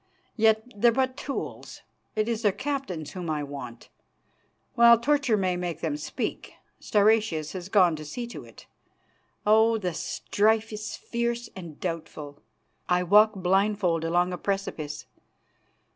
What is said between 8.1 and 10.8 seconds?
to it. Oh! the strife